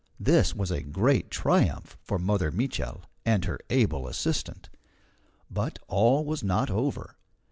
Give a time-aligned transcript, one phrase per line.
[0.19, 4.67] This was a great triumph for Mother Mitchel and her able assistant.
[5.47, 7.17] But all was not over.